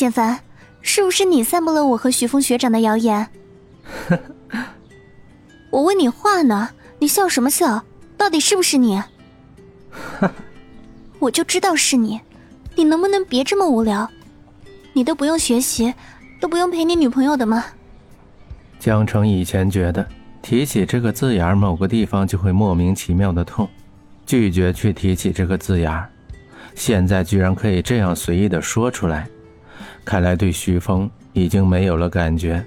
[0.00, 0.40] 简凡，
[0.80, 3.28] 是不是你散布了我和徐峰学长的谣言？
[5.68, 7.84] 我问你话呢，你笑什么笑？
[8.16, 9.02] 到底是不是你？
[11.20, 12.18] 我就知道是你，
[12.76, 14.10] 你能不能别这么无聊？
[14.94, 15.92] 你都不用学习，
[16.40, 17.62] 都不用陪你女朋友的吗？
[18.78, 20.08] 江城以前觉得
[20.40, 23.68] 提起这个字眼，某个地方就会莫名其妙的痛，
[24.24, 26.02] 拒绝去提起这个字眼。
[26.74, 29.28] 现在居然可以这样随意的说出来，
[30.10, 32.66] 看来对徐峰已经没有了感觉。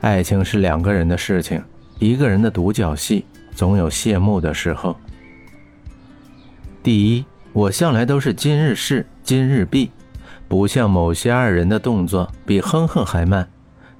[0.00, 1.62] 爱情是两个人的事情，
[2.00, 3.24] 一个人的独角戏
[3.54, 4.96] 总有谢幕的时候。
[6.82, 9.92] 第一，我向来都是今日事今日毕，
[10.48, 13.48] 不像某些二人的动作比哼哼还慢。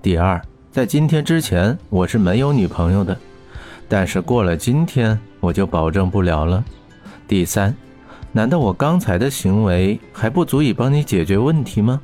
[0.03, 3.17] 第二，在今天之前我是没有女朋友的，
[3.89, 6.65] 但是过了今天我就保证不了了。
[7.29, 7.73] 第三。
[8.33, 12.01] 难道我刚才的行为还不足以帮你解决问题吗？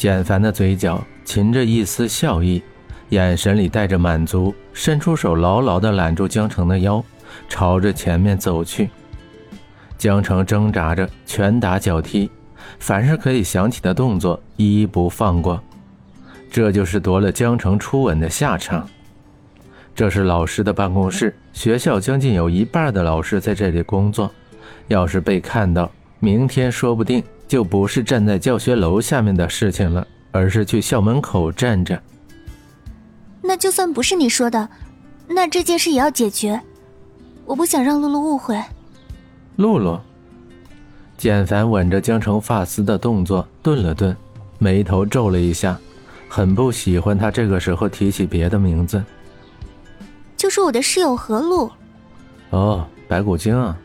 [0.00, 2.62] 简凡的嘴角噙着一丝笑意，
[3.10, 7.04] 眼神里带着满足，伸出手牢牢地揽住江城的腰，
[7.50, 8.88] 朝着前面走去。
[9.98, 12.30] 江城挣扎着，拳打脚踢，
[12.78, 15.62] 凡是可以想起的动作一一不放过。
[16.50, 18.88] 这就是夺了江城初吻的下场。
[19.94, 24.32] 这是老师的办公室，学校将近有一半的老师在这里工作。
[24.88, 32.00] 要是被看到，明天说不定就不是站在教学楼下面的事情了，而是去校门口站着。
[33.42, 34.68] 那就算不是你说的，
[35.26, 36.60] 那这件事也要解决。
[37.46, 38.62] 我不想让露露误会。
[39.56, 39.98] 露露，
[41.16, 44.14] 简凡吻着江城发丝的动作顿了顿，
[44.58, 45.76] 眉头皱了一下，
[46.28, 49.02] 很不喜欢他这个时候提起别的名字。
[50.36, 51.70] 就是我的室友何露。
[52.50, 53.76] 哦，白骨精啊。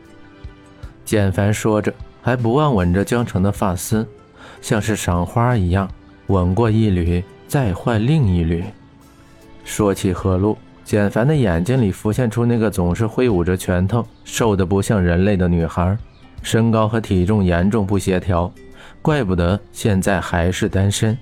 [1.04, 1.94] 简凡说着，
[2.26, 4.04] 还不忘吻着江城的发丝，
[4.60, 5.88] 像是赏花一样，
[6.26, 8.64] 吻过一缕，再换另一缕。
[9.64, 15.96] 说起何露，简凡的眼睛里浮现出那个总是挥舞着拳头、瘦得不像人类的女孩，
[16.42, 18.52] 身高和体重严重不协调，
[19.04, 21.16] 怪不得现在还是单身。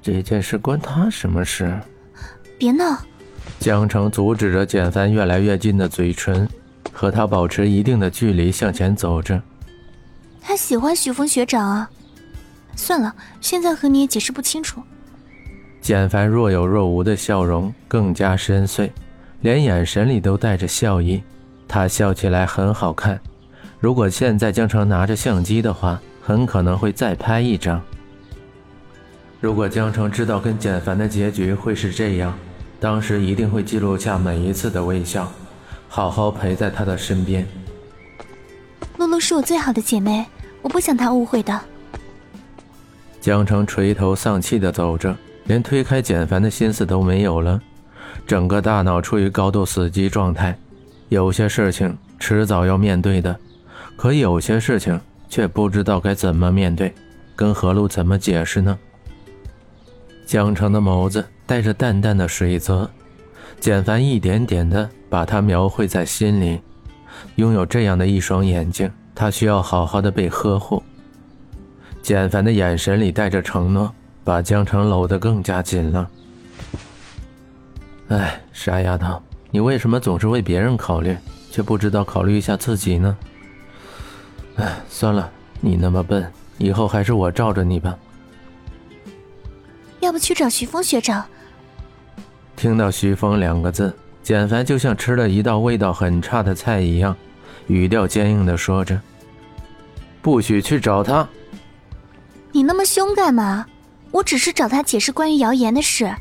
[0.00, 1.76] 这件事关他什么事？
[2.56, 2.96] 别闹！
[3.58, 6.48] 江城阻止着简凡越来越近的嘴唇。
[6.92, 9.40] 和他保持一定的距离向前走着。
[10.40, 11.90] 他喜欢许峰学长啊。
[12.76, 14.82] 算了，现在和你也解释不清楚。
[15.80, 18.90] 简凡若有若无的笑容更加深邃，
[19.40, 21.22] 连眼神里都带着笑意。
[21.68, 23.20] 他笑起来很好看。
[23.78, 27.80] 如果现在江城拿着相机的话，很可能会再拍一张。
[29.40, 32.36] 如果江城知道跟简凡的结局会是这样，
[32.78, 35.30] 当时一定会记录下每一次的微笑。
[35.88, 37.46] 好好陪在他的身边。
[39.00, 40.26] 露露是我最好的姐妹，
[40.60, 41.58] 我不想她误会的。
[43.18, 47.58] 江城垂头丧气的走着，连推开简凡的心思都没有了，
[48.26, 50.54] 整个大脑处于高度死机状态。
[51.08, 53.34] 有些事情迟早要面对的，
[53.96, 55.00] 可有些事情
[55.30, 56.94] 却不知道该怎么面对，
[57.34, 58.78] 跟何露怎么解释呢？
[60.26, 62.90] 江城的眸子带着淡淡的水泽，
[63.58, 64.90] 简凡一点点的。
[65.08, 66.60] 把他描绘在心里，
[67.36, 70.82] 拥有这样的一双眼睛，他需要好好的被呵护。
[72.02, 73.94] 简凡的眼神里带着承诺，
[74.24, 76.10] 把江城搂得更加紧了。
[78.08, 81.16] 哎，傻丫头，你为什么总是为别人考虑，
[81.50, 83.16] 却不知道考虑一下自己呢？
[84.56, 87.96] 哎，算了，你那么笨，以后还是我罩着你吧。
[90.00, 91.24] 要不去找徐峰学长？
[92.56, 93.94] 听到“徐峰”两个字。
[94.22, 97.16] 简凡就像吃了一道味道很差的菜一样，
[97.66, 99.00] 语调坚硬的说着
[100.22, 101.28] ：“不许去找他。”
[102.52, 103.66] 你那么凶干嘛？
[104.10, 106.12] 我只是找他解释关于谣言的事。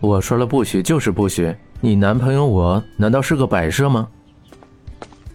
[0.00, 1.54] 我说了不许就是不许。
[1.80, 4.08] 你男朋友我难道是个摆设吗？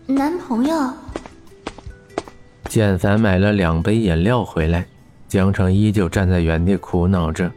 [0.07, 0.93] 男朋友。
[2.67, 4.85] 简凡买了两杯饮料回来，
[5.27, 7.51] 江城依旧站在原地苦恼着，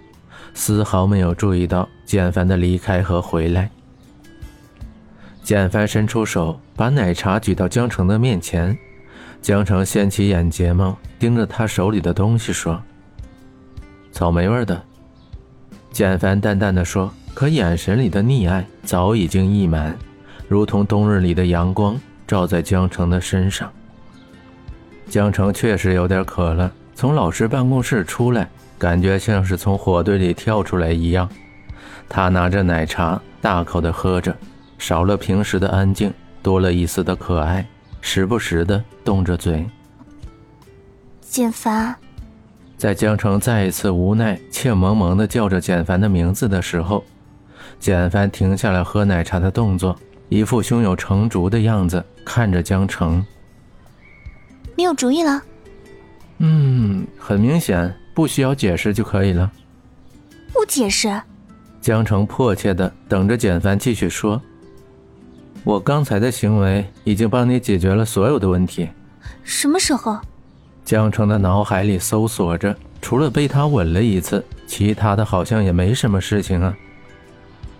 [0.53, 3.71] 丝毫没有注意到简凡的离开和回来。
[5.44, 8.76] 简凡伸出手，把奶茶举到江城的面前。
[9.43, 12.82] 江城掀起眼睫毛，盯着他手里的东西说
[14.11, 14.82] ：“草莓味的。”
[15.93, 19.94] 简凡淡淡的说，可眼神里的溺爱早已经溢满，
[20.49, 23.70] 如同冬日里的阳光照在江城的身上。
[25.11, 28.49] 江城确实有点渴了，从老师办公室出来，
[28.79, 31.29] 感觉像是从火堆里跳出来一样。
[32.08, 34.35] 他拿着奶茶，大口的喝着。
[34.87, 37.67] 少了平时的安静，多了一丝的可爱，
[38.03, 39.65] 时不时的动着嘴。
[41.23, 41.97] 简凡，
[42.77, 47.03] 在江城再一次无奈怯萌萌的叫着简凡的名字的时候，
[47.81, 49.99] 简凡停下了喝奶茶的动作，
[50.29, 53.25] 一副胸有成竹的样子，看着江城。
[54.77, 55.43] 你有主意了？
[56.41, 59.51] 嗯，很明显，不需要解释就可以了。
[60.53, 61.19] 不解释。
[61.81, 64.39] 江城迫切的等着简凡继续说。
[65.64, 68.88] 我刚才的行为已经帮你解决了所有的问题。
[69.43, 70.19] 什么时候？
[70.84, 76.76] 江城的脑海里搜索着，除了被他吻了一次，其他的好像也没什么事情啊。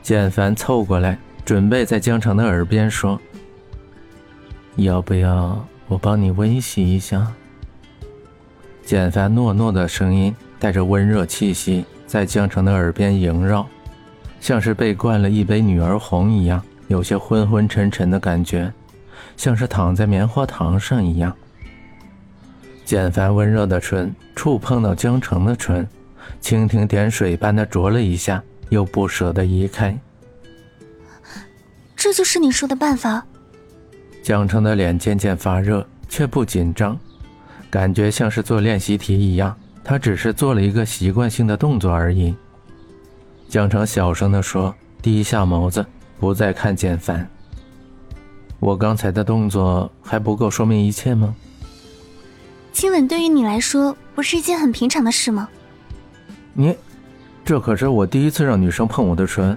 [0.03, 3.21] 简凡凑过来，准备在江城的耳边说
[4.77, 7.27] ：“要不要我帮你温习一下？”
[8.83, 13.67] 简凡糯糯的声音带着温热气息，在江城的耳边萦绕，
[14.41, 18.73] 像是被灌了一杯女儿红一样，有些昏昏沉沉的感觉，
[19.37, 21.35] 像是躺在棉花糖上一样。
[22.85, 25.89] 简凡温热的唇触碰到江澄的唇，
[26.43, 29.99] 蜻蜓点水般的啄了一下，又不舍得移开。
[31.97, 33.25] 这就是你说的办法。
[34.23, 36.99] 江澄的脸渐渐发热，却不紧张，
[37.71, 42.35] 感觉像是做练习题一样，他只是做了一个习惯性的动作而已。
[43.49, 45.85] 江澄小声地说，低下眸子，
[46.19, 47.29] 不再看简凡。
[48.61, 51.35] 我刚才的动作还不够说明一切吗？
[52.73, 55.49] 亲吻对于你来说不是一件很平常的事吗？
[56.53, 56.77] 你，
[57.45, 59.57] 这可是我第一次让女生碰我的唇。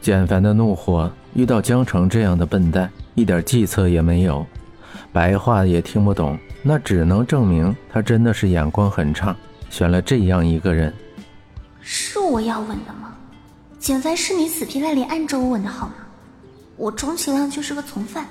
[0.00, 4.44] 简凡的怒火遇到江城这样的笨蛋，一点计策也没有，
[5.12, 9.34] 白话也听不懂，那只能证明他真的是眼光很差，
[9.70, 10.92] 选了这样一个人。
[11.80, 13.14] 是我要吻的吗？
[13.84, 15.92] 简凡是你死皮赖脸按着我吻的好吗？
[16.78, 18.26] 我充其量就是个从犯。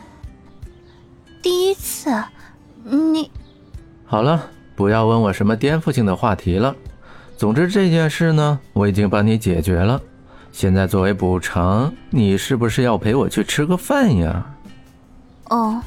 [1.43, 2.11] 第一次，
[2.83, 3.29] 你。
[4.03, 6.75] 好了，不要问我什么颠覆性的话题了。
[7.37, 10.01] 总之这件事呢，我已经帮你解决了。
[10.51, 14.43] 现在作为补偿，你是不是要陪我去吃个饭呀？
[15.49, 15.79] 哦。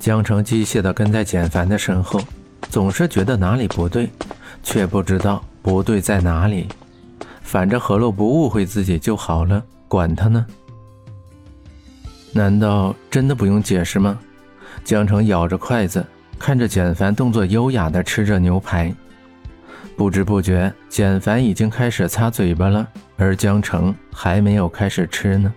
[0.00, 2.20] 江城机械地跟在简凡的身后，
[2.68, 4.10] 总是觉得哪里不对，
[4.64, 6.66] 却不知道不对在哪里。
[7.50, 10.46] 反正何洛不误会自己就好了，管他呢。
[12.32, 14.16] 难道真的不用解释吗？
[14.84, 16.06] 江城咬着筷子。
[16.38, 18.94] 看着简凡动作优雅的吃着牛排，
[19.96, 22.86] 不知不觉，简凡已经开始擦嘴巴了，
[23.16, 25.52] 而江城还没有开始吃呢。